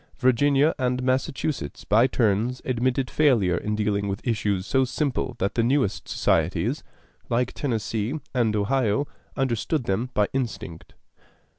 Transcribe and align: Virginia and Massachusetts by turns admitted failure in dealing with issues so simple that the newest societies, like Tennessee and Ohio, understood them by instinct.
Virginia 0.17 0.73
and 0.79 1.03
Massachusetts 1.03 1.83
by 1.83 2.07
turns 2.07 2.59
admitted 2.65 3.07
failure 3.07 3.55
in 3.57 3.75
dealing 3.75 4.07
with 4.07 4.27
issues 4.27 4.65
so 4.65 4.83
simple 4.83 5.35
that 5.37 5.53
the 5.53 5.61
newest 5.61 6.07
societies, 6.07 6.83
like 7.29 7.53
Tennessee 7.53 8.19
and 8.33 8.55
Ohio, 8.55 9.05
understood 9.37 9.83
them 9.83 10.09
by 10.15 10.27
instinct. 10.33 10.95